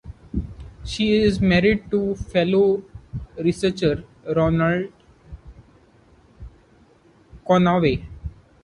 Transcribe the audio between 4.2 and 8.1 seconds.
Ronald Conaway.